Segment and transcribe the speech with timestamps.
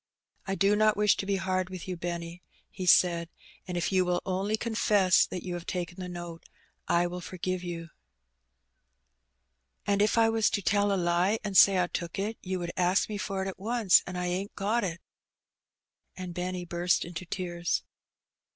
[0.47, 3.29] "I do not wish to be hard with you, Benny," he said;
[3.67, 6.49] "and if you will only confess that you have taken the note,
[6.87, 7.91] I will forgive you.""
[9.85, 12.71] And if I was to tell a lie and say I took it, you would
[12.75, 15.01] ask me for it at once, and I ain't got it."
[16.17, 17.83] And Benny burst into tears.